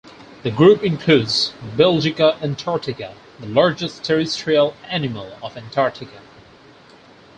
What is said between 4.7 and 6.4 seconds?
animal of Antarctica.